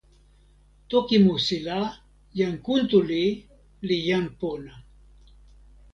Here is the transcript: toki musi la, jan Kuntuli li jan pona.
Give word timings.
toki 0.89 1.17
musi 1.25 1.57
la, 1.67 1.77
jan 2.39 2.55
Kuntuli 2.65 3.23
li 3.87 3.97
jan 4.09 4.25
pona. 4.39 4.73